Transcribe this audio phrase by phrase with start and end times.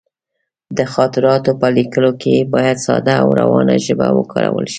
[0.77, 4.69] د خاطراتو په لیکلو کې باید ساده او روانه ژبه وکارول شي.